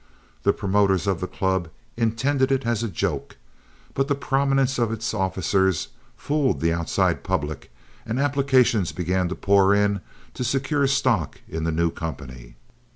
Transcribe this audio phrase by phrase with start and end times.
[0.41, 3.37] The promoters of the club intended it as a joke,
[3.93, 7.71] but the prominence of its officers fooled the outside public,
[8.03, 10.01] and applications began to pour in
[10.33, 12.55] to secure stock in the new company.